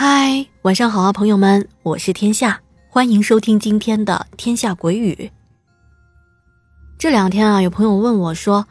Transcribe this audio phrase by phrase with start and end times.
[0.00, 5.12] 嗨，晚上好啊，朋友们，我是天下，欢迎收听今天的《天下鬼语》。
[6.96, 8.68] 这两天啊，有朋友问我说：“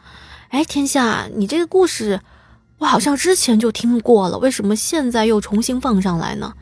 [0.48, 2.22] 哎，天下，你这个故事，
[2.78, 6.54] 我好像之前就听过了，为什么现在又重新放上来呢？”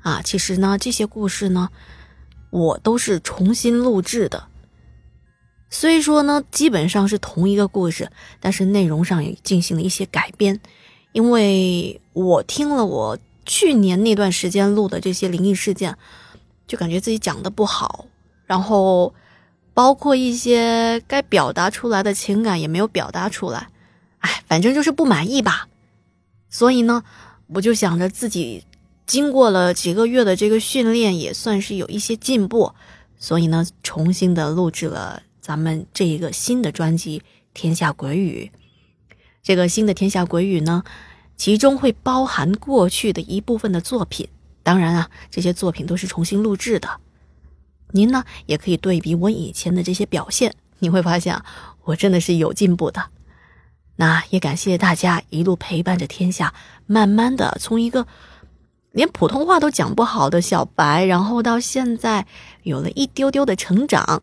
[0.00, 1.68] 啊，其实呢，这些故事呢，
[2.48, 4.44] 我都是重新录制的。
[5.68, 10.58] 虽说呢，基本上是同一个故事，但是内容上也进行了一些改编，
[11.12, 13.18] 因为我听了我
[13.48, 15.96] 去年那段时间录的这些灵异事件，
[16.68, 18.06] 就感觉自己讲的不好，
[18.44, 19.14] 然后
[19.72, 23.68] 包括一些该表达出来的情感也没有表达出来，
[24.18, 25.66] 哎，反正就是不满意吧。
[26.50, 27.02] 所以呢，
[27.46, 28.64] 我就想着自己
[29.06, 32.74] 经过了几个月的这个训练，也算是有一些进步，
[33.18, 35.22] 所以呢，重新的录制了。
[35.40, 37.20] 咱们这一个新的专辑
[37.54, 38.50] 《天下鬼语》，
[39.42, 40.84] 这个新的《天下鬼语》呢，
[41.38, 44.28] 其中会包含过去的一部分的作品。
[44.62, 47.00] 当然啊，这些作品都是重新录制的。
[47.92, 51.40] 您呢，也可以对比我以前的这些表现，你会发现，
[51.84, 53.06] 我真的是有进步的。
[53.96, 56.52] 那也感谢大家一路陪伴着天下，
[56.86, 58.06] 慢慢的从一个
[58.92, 62.26] 连普通话都讲不好的小白，然后到现在
[62.62, 64.22] 有了一丢丢的成长。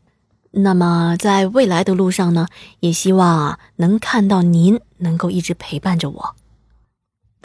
[0.52, 2.48] 那么，在未来的路上呢，
[2.82, 6.36] 也希望啊能看到您能够一直陪伴着我。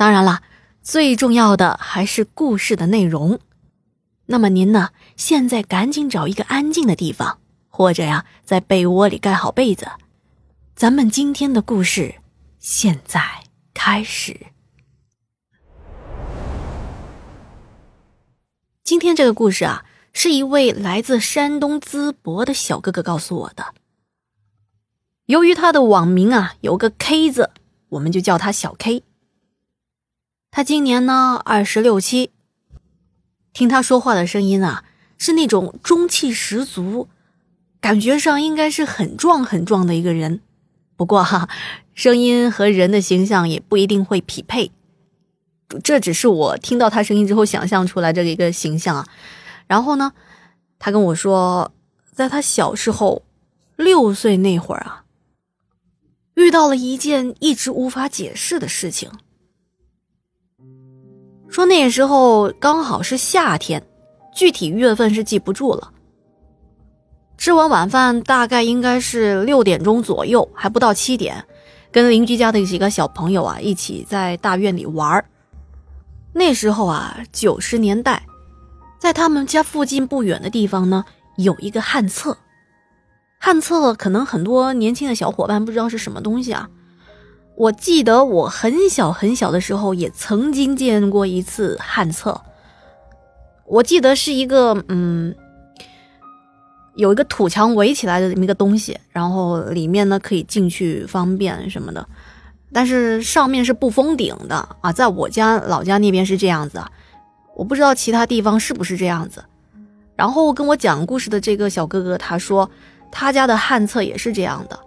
[0.00, 0.40] 当然了，
[0.80, 3.38] 最重要的还是故事的内容。
[4.24, 9.86] 那么您呢，现在赶紧找一个安静的地方，或者呀，在被窝里盖好被子。
[10.74, 12.14] 咱们今天的故事
[12.58, 13.20] 现在
[13.74, 14.46] 开始。
[18.82, 19.84] 今天这个故事啊。
[20.14, 23.74] 是一位来自山东淄博的小哥哥告诉我的。
[25.26, 27.50] 由于他的网名啊有个 K 字，
[27.90, 29.04] 我们就叫他小 K。
[30.52, 32.30] 他今年呢二十六七，
[33.52, 34.84] 听他说话的声音啊，
[35.16, 37.08] 是那种中气十足，
[37.80, 40.40] 感觉上应该是很壮很壮的一个人。
[40.96, 41.48] 不过哈，
[41.94, 44.72] 声音和人的形象也不一定会匹配，
[45.84, 49.06] 这只是我听到他声音之后想象出来这个一个形象啊。
[49.68, 50.12] 然后呢，
[50.80, 51.72] 他跟我说，
[52.12, 53.22] 在他小时候
[53.76, 55.04] 六岁那会儿啊，
[56.34, 59.12] 遇到了一件一直无法解释的事情。
[61.50, 63.84] 说那时候刚好是夏天，
[64.32, 65.92] 具体月份是记不住了。
[67.36, 71.44] 吃完晚饭，大概应该是六点钟左右，还不到七点，
[71.90, 75.24] 跟邻居家的几个小朋友啊一起在大院里玩
[76.32, 78.22] 那时候啊，九十年代。
[79.00, 81.04] 在他们家附近不远的地方呢，
[81.36, 82.36] 有一个旱厕。
[83.40, 86.68] 旱厕可能很多年轻的小伙伴不知道是什么东西啊。
[87.60, 92.40] 我记得我很小很小的时候也曾经见过一次旱厕。
[93.66, 95.34] 我记得是一个嗯，
[96.96, 102.08] 有一个土墙围起来的这么一个东西，然后里面呢可以进去方便什么的，
[102.72, 104.90] 但是上面是不封顶的啊。
[104.90, 106.90] 在我家老家那边是这样子啊。
[107.54, 109.44] 我不知道其他地方是不是这样子，
[110.16, 112.70] 然后跟我讲故事的这个小哥哥他说，
[113.12, 114.80] 他家的旱厕也是这样的，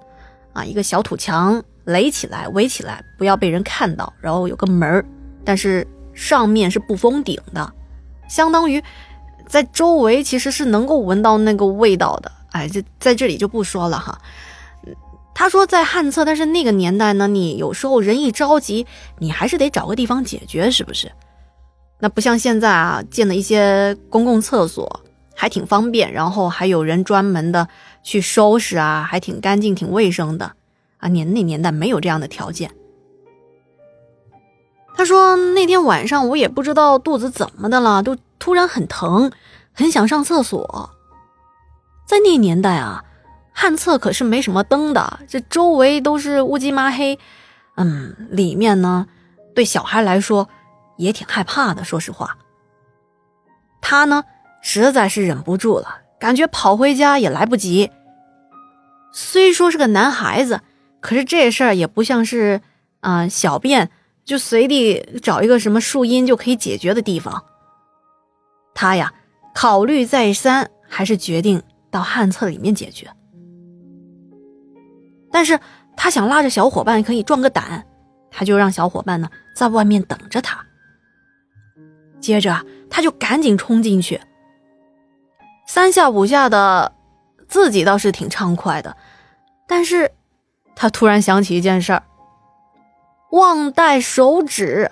[0.53, 5.05] 啊，一个小土墙垒起来围起来，不要被人看到，然后有个门儿，
[5.43, 7.73] 但是上面是不封顶的，
[8.29, 8.81] 相当于
[9.47, 12.31] 在周围其实是能够闻到那个味道的。
[12.51, 14.17] 哎，这在这里就不说了哈。
[15.35, 18.85] 他说在旱厕，但是那个年代呢，你有时候人一着急，
[19.17, 21.11] 你还是得找个地方解决，是不是？
[21.99, 25.01] 那不像现在啊，建的一些公共厕所
[25.35, 27.67] 还挺方便，然后还有人专门的
[28.03, 30.53] 去收拾啊，还挺干净、挺卫生的
[30.97, 31.07] 啊。
[31.07, 32.71] 年那年代没有这样的条件。
[34.95, 39.31] 他说那天晚上我也不知道肚子怎么的了，都突然很疼，
[39.73, 40.91] 很想上厕所。
[42.05, 43.03] 在那年代啊，
[43.53, 47.17] 旱厕可是没什么灯的，这周围都是乌漆麻黑，
[47.77, 49.07] 嗯，里面呢，
[49.55, 50.49] 对小孩来说。
[50.95, 52.37] 也挺害怕的，说实话。
[53.81, 54.23] 他呢，
[54.61, 57.91] 实在是忍不住了，感觉跑回家也来不及。
[59.11, 60.61] 虽说是个男孩子，
[61.01, 62.61] 可是这事儿也不像是
[63.01, 63.89] 啊小便
[64.23, 67.43] 就随地找一个什么树荫就可以解决的地方。
[68.73, 69.13] 他呀，
[69.53, 71.61] 考虑再三，还是决定
[71.91, 73.11] 到旱厕里面解决。
[75.29, 75.59] 但是
[75.97, 77.85] 他想拉着小伙伴可以壮个胆，
[78.31, 80.65] 他就让小伙伴呢在外面等着他。
[82.21, 84.21] 接着，他就赶紧冲进去，
[85.65, 86.93] 三下五下的，
[87.47, 88.95] 自己倒是挺畅快的，
[89.67, 90.11] 但是，
[90.75, 92.03] 他突然想起一件事儿，
[93.31, 94.91] 忘带手纸。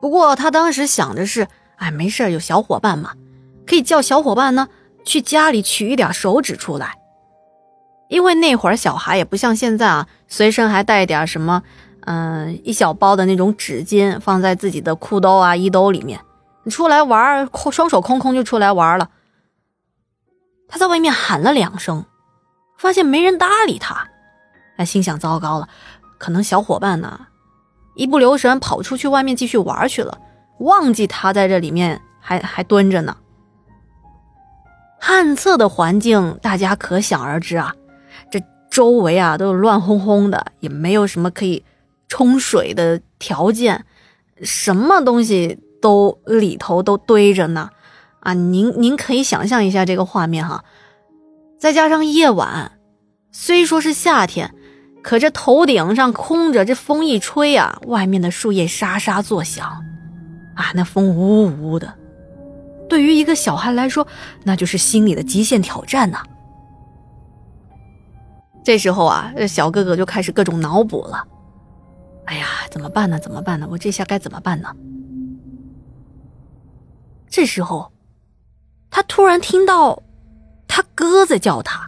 [0.00, 3.14] 不过他当时想的是，哎，没事有小伙伴嘛，
[3.66, 4.68] 可以叫小伙伴呢
[5.04, 6.96] 去家里取一点手纸出来。
[8.08, 11.62] 因为那会儿小孩也不像现在啊，随身还带点什么，
[12.06, 16.18] 嗯，一小包的那种纸巾放在自己的裤兜啊、衣兜里面。
[16.68, 19.10] 出来玩，空双手空空就出来玩了。
[20.68, 22.04] 他在外面喊了两声，
[22.76, 24.08] 发现没人搭理他，
[24.76, 25.68] 他心想：糟糕了，
[26.18, 27.26] 可能小伙伴呢
[27.94, 30.18] 一不留神跑出去外面继续玩去了，
[30.58, 33.16] 忘记他在这里面还还蹲着呢。
[35.00, 37.74] 旱厕的环境大家可想而知啊。
[38.30, 41.64] 这周围啊都乱哄哄的，也没有什么可以
[42.08, 43.86] 冲水的条件，
[44.42, 47.70] 什么东西都里头都堆着呢，
[48.20, 50.64] 啊，您您可以想象一下这个画面哈。
[51.58, 52.72] 再加上夜晚，
[53.32, 54.54] 虽说是夏天，
[55.02, 59.66] 可这头顶上空着，这风一吹啊，外面的树叶沙沙作响，
[60.54, 61.94] 啊，那风呜呜的，
[62.88, 64.06] 对于一个小孩来说，
[64.44, 66.22] 那就是心理的极限挑战呐。
[68.64, 71.26] 这时候啊，这小哥哥就开始各种脑补了。
[72.26, 73.18] 哎呀，怎么办呢？
[73.18, 73.66] 怎么办呢？
[73.70, 74.68] 我这下该怎么办呢？
[77.30, 77.92] 这时候，
[78.90, 80.02] 他突然听到
[80.66, 81.86] 他哥在叫他：“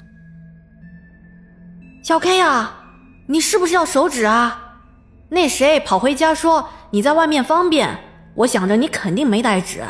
[2.05, 2.85] 小 K 啊，
[3.27, 4.79] 你是不是要手纸啊？
[5.29, 7.99] 那谁跑回家说你在外面方便，
[8.35, 9.83] 我想着你肯定没带纸，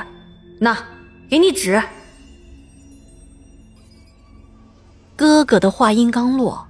[0.61, 0.76] 那
[1.29, 1.82] 给你纸。”
[5.17, 6.67] 哥哥的话音刚落。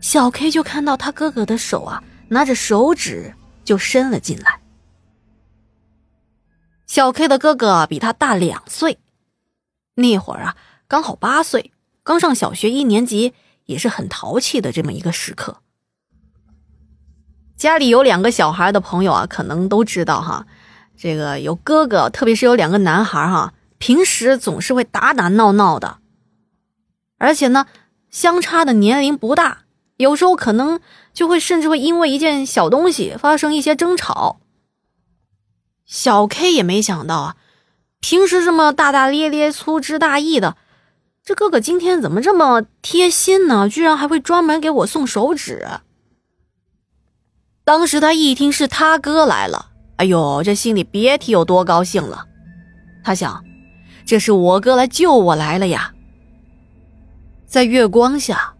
[0.00, 3.34] 小 K 就看到他哥哥的手啊，拿着手指
[3.64, 4.60] 就伸了进来。
[6.94, 9.00] 小 K 的哥哥比他大两岁，
[9.96, 10.56] 那会儿啊
[10.86, 11.72] 刚好八岁，
[12.04, 15.56] 刚上小学一年级，也是很淘气的这么一个时刻。
[17.56, 20.46] 家里有两个小孩的朋友啊，可能都知道哈，
[20.96, 25.98] 这个有哥哥，特别是有两个男孩哈，平时总是会打打闹闹的，
[27.18, 27.66] 而且呢，
[28.08, 29.64] 相差的年龄不大。
[29.96, 30.78] 有时候可能
[31.12, 34.38] 就会甚至会因为一件小东西发生一些争吵。
[35.86, 37.36] 小 K 也没想到啊，
[38.00, 40.56] 平时这么大大咧咧、粗枝大叶的，
[41.22, 43.68] 这哥哥今天怎么这么贴心呢？
[43.68, 45.66] 居然还会专门给我送手纸。
[47.64, 52.26] 当时他一听是他哥来了，哎呦，这心里别提有多高兴了。
[53.02, 53.44] 他想，
[54.04, 55.92] 这是我哥来救我来了呀。
[57.46, 58.50] 在月光下。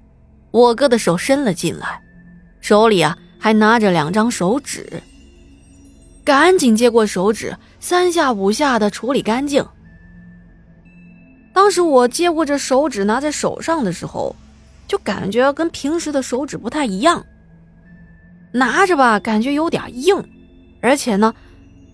[0.50, 2.00] 我哥的手伸了进来，
[2.60, 5.02] 手里啊还拿着两张手纸，
[6.24, 9.64] 赶紧接过手指，三下五下的处理干净。
[11.52, 14.34] 当时我接过这手指拿在手上的时候，
[14.88, 17.24] 就感觉跟平时的手指不太一样，
[18.52, 20.16] 拿着吧感觉有点硬，
[20.80, 21.34] 而且呢，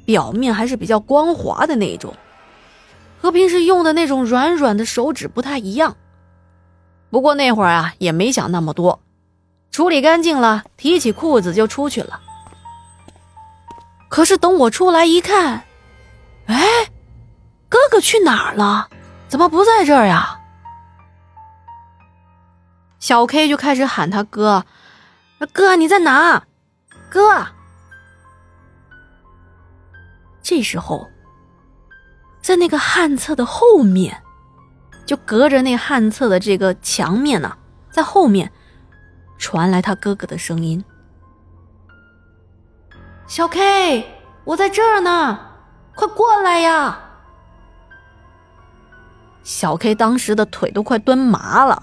[0.05, 2.15] 表面还是比较光滑的那种，
[3.21, 5.97] 和平时用的那种软软的手指不太一样。
[7.11, 9.01] 不过那会儿啊，也没想那么多，
[9.73, 12.21] 处理干净了，提起裤子就出去了。
[14.11, 15.65] 可是等我出来一看，
[16.47, 16.59] 哎，
[17.69, 18.91] 哥哥去哪儿了？
[19.29, 20.41] 怎么不在这儿呀？
[22.99, 24.67] 小 K 就开始喊他哥
[25.55, 26.43] ：“哥，你在哪？
[27.09, 27.47] 哥！”
[30.43, 31.09] 这时候，
[32.43, 34.23] 在那个旱厕的后面。
[35.07, 37.57] 就隔着那旱厕的这个墙面呢，
[37.91, 38.53] 在后面
[39.39, 40.85] 传来他哥哥的声音
[43.31, 44.05] ：“小 K，
[44.43, 45.39] 我在这儿呢，
[45.95, 46.99] 快过来呀！”
[49.45, 51.81] 小 K 当时的腿都快蹲麻了，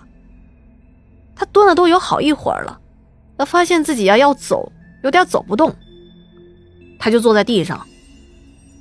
[1.33, 2.81] 他蹲了都有好一会儿了，
[3.37, 4.69] 他发现自己呀要走，
[5.03, 5.73] 有点走不动，
[6.99, 7.87] 他就坐在地上。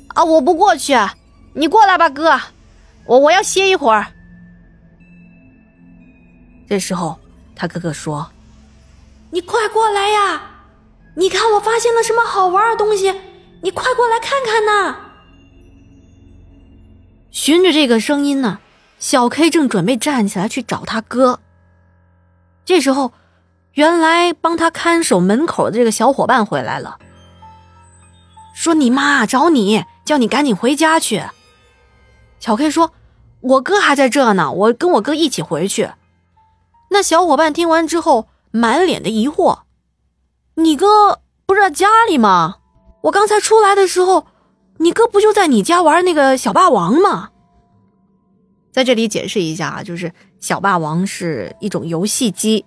[0.08, 0.92] 啊，我不过去，
[1.54, 2.36] 你过来吧，哥，
[3.04, 4.08] 我我要歇一会儿。
[6.68, 7.16] 这时候，
[7.54, 8.28] 他哥哥说
[9.30, 10.42] ：“你快过来呀！
[11.16, 13.14] 你看我发现了什么好玩的东西，
[13.62, 14.96] 你快过来看看呐！”
[17.32, 18.58] 循着这个声音呢，
[18.98, 21.40] 小 K 正准备站起来去找他哥。
[22.64, 23.12] 这时候，
[23.72, 26.98] 原来帮他看守门口的这个小伙伴回来了，
[28.54, 31.24] 说：“你妈找你，叫你赶紧回家去。”
[32.40, 32.92] 小 K 说
[33.40, 35.90] ：“我哥还在这呢，我跟我哥一起回去。”
[36.90, 39.60] 那小伙伴听完之后，满脸的疑惑
[40.58, 42.56] ：“你哥不是在家里吗？
[43.02, 44.26] 我刚才出来的时候，
[44.78, 47.30] 你哥不就在你家玩那个小霸王吗？”
[48.72, 52.64] 在这里解释一下啊，就是小霸王是一种游戏机，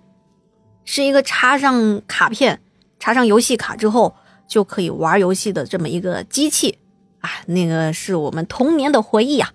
[0.84, 2.60] 是一个插上卡片、
[3.00, 4.14] 插上游戏卡之后，
[4.48, 6.78] 就可以玩游戏的这么一个机器
[7.20, 9.52] 啊，那个是我们童年的回忆呀！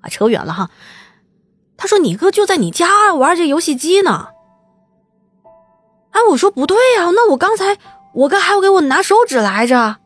[0.00, 0.70] 啊，扯远了哈。
[1.76, 4.28] 他说你哥就在你家玩这游戏机呢。
[6.14, 7.76] 哎，我说不对呀，那我刚才
[8.12, 9.96] 我哥还要给我拿手指来着。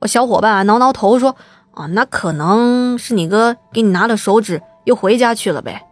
[0.00, 1.36] 我小伙伴挠挠头说
[1.72, 5.86] ：“啊，那可能是你哥给你拿了手指，又回家去了呗。”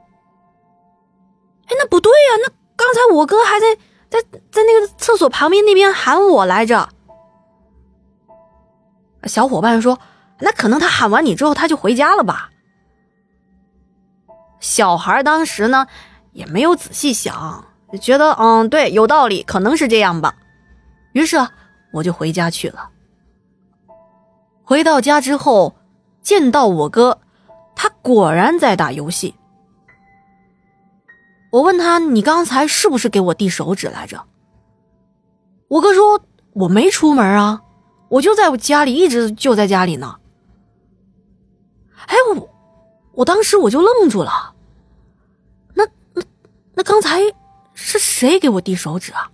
[1.70, 3.76] 哎，那不对呀，那刚才我哥还在
[4.10, 6.88] 在在那个厕所旁边那边喊我来着。
[9.24, 10.00] 小伙伴说
[10.40, 12.50] ：“那可能他喊完你之后他就回家了吧。”
[14.58, 15.86] 小孩当时呢
[16.32, 17.66] 也没有仔细想。
[17.96, 20.34] 觉得嗯对有道理，可能是这样吧。
[21.12, 21.38] 于是
[21.90, 22.90] 我就回家去了。
[24.62, 25.74] 回到家之后，
[26.20, 27.20] 见到我哥，
[27.74, 29.34] 他果然在打游戏。
[31.50, 34.22] 我问他：“你刚才是不是给我递手指来着？”
[35.68, 36.20] 我哥说
[36.52, 37.62] ：“我没出门啊，
[38.10, 40.16] 我就在我家里，一直就在家里呢。”
[42.06, 42.48] 哎，我
[43.12, 44.54] 我当时我就愣住了。
[45.72, 46.22] 那那
[46.74, 47.22] 那刚才。
[47.80, 49.30] 是谁给我递手指啊？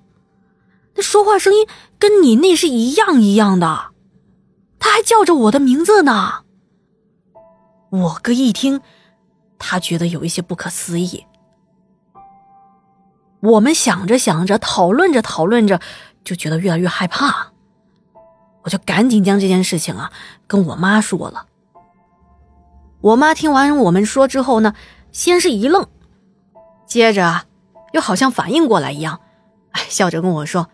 [0.95, 1.67] 那说话声音
[1.99, 3.93] 跟你那是一样一样的，
[4.79, 6.45] 他还叫着我的名字呢。
[7.91, 8.83] 我哥一听，
[9.59, 11.25] 他觉得有一些不可思议。
[13.41, 15.81] 我们想着想着，讨论着讨论着，
[16.23, 17.53] 就觉得越来越害怕。
[18.63, 20.13] 我就赶紧将这件事情啊
[20.47, 21.47] 跟我妈说了。
[23.01, 24.75] 我妈听完我们说之后呢，
[25.13, 25.89] 先是一愣，
[26.87, 27.47] 接着。
[27.95, 29.21] 又好像反应过来一样，
[29.71, 30.69] 哎，笑着跟我说：“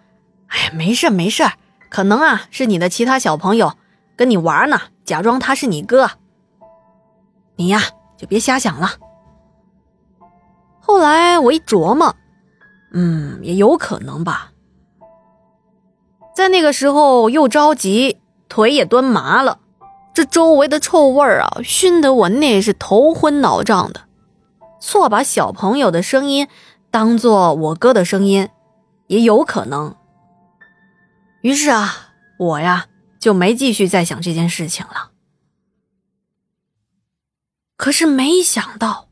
[0.49, 1.45] 哎呀，没事没事，
[1.91, 3.75] 可能啊是你的其他小朋友
[4.17, 6.13] 跟你玩呢，假装他是你哥。
[7.57, 7.83] 你呀
[8.17, 8.93] 就别瞎想了。”
[10.81, 12.17] 后来我一琢磨，
[12.95, 14.53] 嗯，也有可能吧。
[16.35, 19.59] 在那个时候又着急，腿也蹲麻了，
[20.15, 24.05] 这周围的臭味啊，熏得我那是头昏脑胀的，
[24.81, 26.49] 错把小朋友的声音。
[26.91, 28.49] 当做我哥的声音，
[29.07, 29.95] 也有可能。
[31.43, 32.87] 于是啊，我呀
[33.19, 35.13] 就没继续再想这件事情了。
[37.77, 39.09] 可是没想到，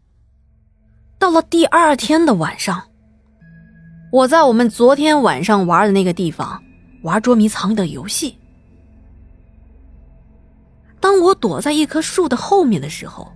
[1.19, 2.89] 到了第二天的晚上，
[4.11, 6.63] 我在我们昨天晚上玩的那个地方
[7.03, 8.37] 玩捉迷藏的游戏。
[11.01, 13.33] 当我躲在一棵树的后面的时候，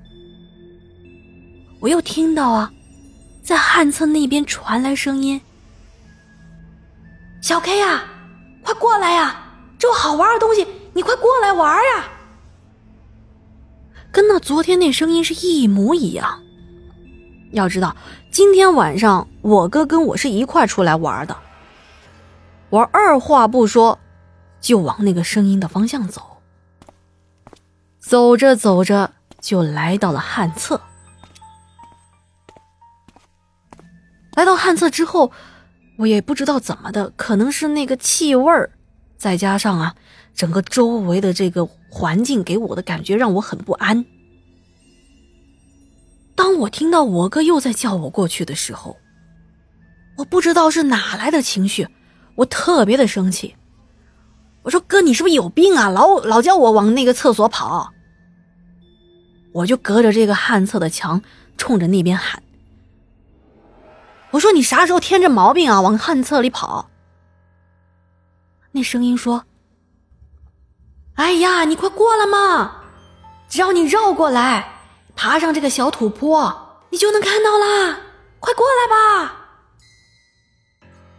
[1.79, 2.73] 我又听到啊。
[3.53, 5.39] 在旱厕那边传来声音
[7.43, 8.03] ：“小 K 呀，
[8.65, 9.45] 快过来呀！
[9.79, 12.09] 这有好玩的东西，你快过来玩呀！”
[14.11, 16.43] 跟那昨天那声音是一模一样。
[17.51, 17.95] 要知道，
[18.31, 21.37] 今天晚上我哥跟我是一块出来玩的。
[22.71, 23.99] 我二话不说，
[24.63, 26.39] 就往那个声音的方向走。
[27.99, 30.81] 走着走着，就来到了旱厕。
[34.35, 35.31] 来到旱厕之后，
[35.99, 38.71] 我也不知道怎么的，可能是那个气味儿，
[39.17, 39.95] 再加上啊，
[40.35, 44.05] 整个周围的这个环境给我的感觉让我很不安。
[46.35, 48.97] 当我听到我哥又在叫我过去的时候，
[50.17, 51.87] 我不知道是哪来的情绪，
[52.37, 53.55] 我特别的生气。
[54.63, 55.89] 我说：“哥，你是不是有病啊？
[55.89, 57.93] 老老叫我往那个厕所跑。”
[59.53, 61.21] 我就隔着这个旱厕的墙，
[61.59, 62.43] 冲着那边喊。
[64.33, 65.81] 我说你啥时候添这毛病啊？
[65.81, 66.91] 往旱厕里跑。
[68.73, 69.45] 那声音说
[71.15, 72.83] ：“哎呀，你快过来嘛！
[73.49, 74.73] 只要你绕过来，
[75.15, 78.01] 爬上这个小土坡，你就能看到啦！
[78.41, 79.37] 快过来吧！”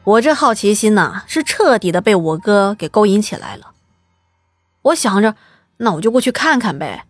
[0.05, 3.73] 我这好奇心呐，是彻底的被我哥给勾引起来了。
[4.81, 5.35] 我想着，
[5.77, 7.05] 那我就过去看看呗。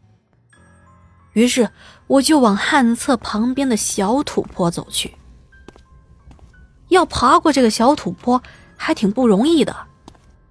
[1.32, 1.72] 于是
[2.08, 5.16] 我就往旱厕旁边的小土坡走去。
[6.94, 8.42] 要爬过这个小土坡
[8.78, 9.76] 还挺不容易的，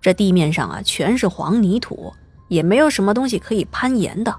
[0.01, 2.13] 这地面上啊全是黄泥土，
[2.49, 4.37] 也没有什么东西可以攀岩的。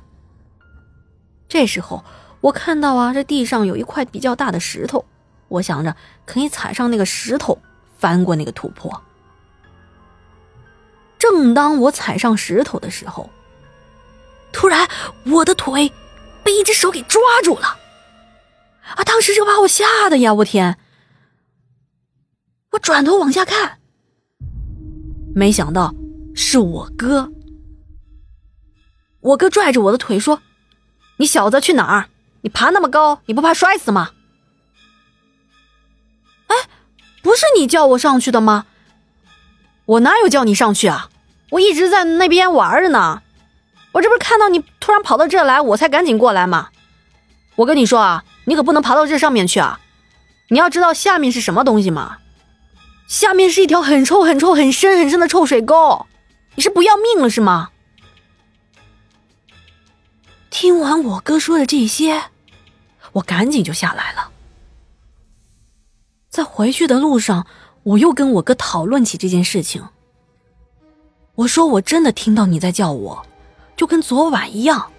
[1.49, 2.03] 这时候
[2.41, 5.05] 我看到啊，这地上有一块比较大的石头，
[5.47, 5.95] 我想着
[6.25, 7.57] 可以踩上那个石头
[7.97, 9.01] 翻过那个土坡。
[11.17, 13.29] 正当我踩上石头的时候，
[14.51, 14.87] 突然
[15.25, 15.91] 我的腿
[16.43, 17.77] 被一只手给抓住了，
[18.95, 19.03] 啊！
[19.05, 20.77] 当时就把我吓得呀，我天！
[22.73, 23.77] 我转头往下看，
[25.35, 25.93] 没想到
[26.33, 27.31] 是我哥。
[29.21, 30.41] 我哥拽着我的腿说
[31.17, 32.09] ：“你小子去哪儿？
[32.41, 34.09] 你爬那么高，你不怕摔死吗？”
[36.47, 36.55] 哎，
[37.21, 38.65] 不是你叫我上去的吗？
[39.85, 41.09] 我哪有叫你上去啊？
[41.51, 43.21] 我一直在那边玩着呢。
[43.91, 46.69] 我这不是看到你突然跑到这来，我才赶紧过来嘛。
[47.55, 49.79] 我跟你说啊，你可不能爬到这上面去啊！
[50.49, 52.17] 你要知道下面是什么东西吗？
[53.07, 56.05] 下面是一条很臭、很臭、很深、很深的臭水沟。
[56.55, 57.71] 你是不要命了是吗？
[60.49, 62.25] 听完我哥说的这些，
[63.13, 64.31] 我赶紧就下来了。
[66.29, 67.47] 在回去的路上，
[67.83, 69.87] 我又跟我哥讨论起这件事情。
[71.35, 73.25] 我说：“我真的听到你在叫我，
[73.75, 74.91] 就跟昨晚一样，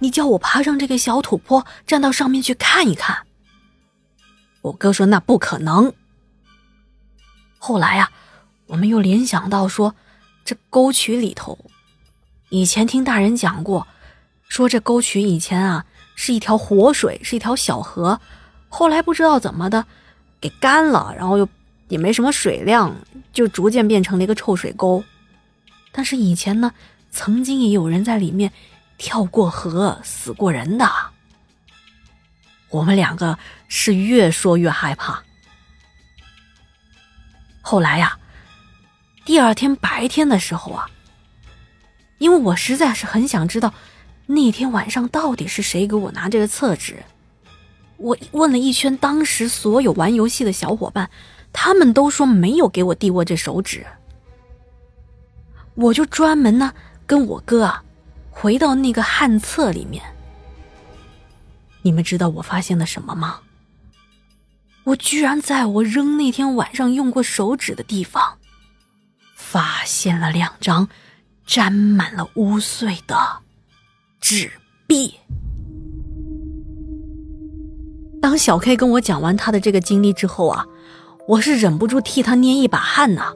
[0.00, 3.26] 你叫我爬上这个小土坡，站到上面去看一看。”
[4.62, 5.92] 我哥说：“那不可能。”
[7.58, 8.10] 后来呀，
[8.66, 9.94] 我们又联想到说，
[10.44, 11.58] 这沟渠里头，
[12.48, 13.86] 以前听大人讲过，
[14.48, 15.84] 说这沟渠以前啊
[16.14, 18.20] 是一条活水，是一条小河，
[18.68, 19.84] 后来不知道怎么的。
[20.40, 21.48] 给干了，然后又
[21.88, 22.94] 也没什么水量，
[23.32, 25.02] 就逐渐变成了一个臭水沟。
[25.90, 26.72] 但是以前呢，
[27.10, 28.52] 曾经也有人在里面
[28.96, 30.88] 跳过河死过人的。
[32.70, 33.36] 我们两个
[33.66, 35.24] 是越说越害怕。
[37.70, 38.18] 后来呀，
[39.26, 40.88] 第二天白天的时候啊，
[42.16, 43.74] 因为我实在是很想知道
[44.24, 47.02] 那天晚上到底是谁给我拿这个厕纸。
[47.98, 51.10] 我问了一圈，当时所有玩游戏的小伙伴，
[51.52, 53.84] 他们都说没有给我递过这手纸。
[55.74, 56.72] 我就专门呢
[57.06, 57.84] 跟我哥啊，
[58.30, 60.02] 回到那个旱厕里面。
[61.82, 63.40] 你们知道我发现了什么吗？
[64.88, 68.38] 我居然在我扔那天晚上用过手指的地方，
[69.34, 70.88] 发现了两张
[71.44, 73.16] 沾满了污秽的
[74.20, 74.50] 纸
[74.86, 75.14] 币。
[78.22, 80.66] 当小 K 跟我讲完他的这个经历之后啊，
[81.26, 83.34] 我是忍不住替他捏一把汗呐。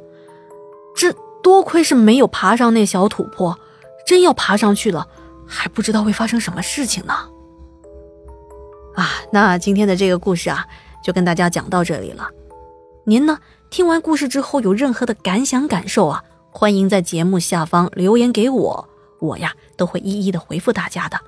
[0.97, 1.13] 这
[1.43, 3.59] 多亏是没有爬上那小土坡，
[4.07, 5.07] 真要爬上去了，
[5.47, 7.13] 还不知道会发生什么事情呢。
[8.95, 10.67] 啊，那今天的这个故事啊，
[11.03, 12.29] 就跟大家讲到这里了。
[13.05, 13.39] 您呢，
[13.71, 18.89] 听完故事之后有任何的感想感受啊，欢迎在节目下方留言给我，
[19.21, 21.19] 我呀都会一一的回复大家的。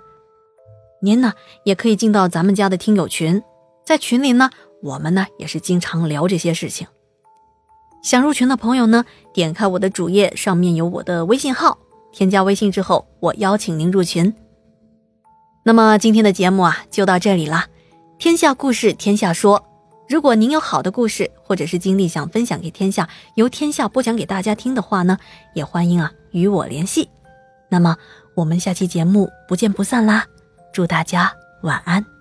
[1.03, 1.33] 您呢
[1.65, 3.43] 也可以进到咱们家的听友群，
[3.85, 4.51] 在群里呢，
[4.83, 6.87] 我们呢也是经常聊这些事情。
[8.03, 11.79] 想入群的朋友呢，点开我的主页，上面有我的微信号，
[12.13, 14.33] 添加微信之后，我邀请您入群。
[15.65, 17.65] 那么今天的节目啊，就到这里了。
[18.19, 19.63] 天下故事，天下说。
[20.09, 25.19] 如果您有好的故事或者是经历想分享给天下，由天下播讲给大家听的话呢，
[25.55, 27.09] 也欢迎啊与我联系。
[27.71, 27.97] 那么
[28.35, 30.27] 我们下期节目不见不散啦。
[30.73, 32.14] 祝大家晚安。